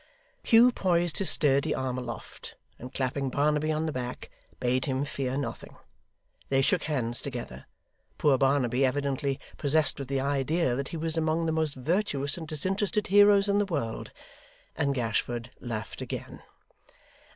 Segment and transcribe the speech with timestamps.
[0.41, 5.37] Hugh poised his sturdy arm aloft, and clapping Barnaby on the back, bade him fear
[5.37, 5.75] nothing.
[6.49, 7.67] They shook hands together
[8.17, 12.47] poor Barnaby evidently possessed with the idea that he was among the most virtuous and
[12.47, 14.09] disinterested heroes in the world
[14.75, 16.41] and Gashford laughed again.